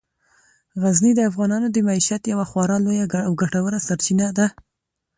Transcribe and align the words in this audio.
غزني 0.81 1.11
د 1.15 1.21
افغانانو 1.29 1.67
د 1.71 1.77
معیشت 1.87 2.21
یوه 2.31 2.45
خورا 2.51 2.77
لویه 2.85 3.05
او 3.27 3.31
ګټوره 3.41 3.79
سرچینه 3.87 4.27
ده. 4.37 4.47